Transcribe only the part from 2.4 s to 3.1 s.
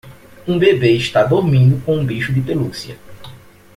pelúcia.